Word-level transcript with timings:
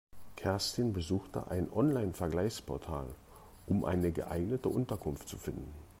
Kerstin 0.35 0.93
besuchte 0.93 1.51
ein 1.51 1.71
Online-Vergleichsportal, 1.71 3.05
um 3.67 3.85
eine 3.85 4.11
geeignete 4.11 4.67
Unterkunft 4.67 5.29
zu 5.29 5.37
finden. 5.37 5.71